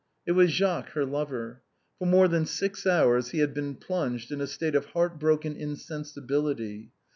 It 0.25 0.31
was 0.31 0.49
Jacques, 0.49 0.93
her 0.93 1.05
lover. 1.05 1.61
For 1.99 2.07
more 2.07 2.27
than 2.27 2.47
six 2.47 2.87
hours 2.87 3.29
he 3.29 3.37
had 3.37 3.53
been 3.53 3.75
plunged 3.75 4.31
into 4.31 4.45
a 4.45 4.47
state 4.47 4.73
of 4.73 4.85
heart 4.85 5.19
broken 5.19 5.55
insensibility. 5.55 6.89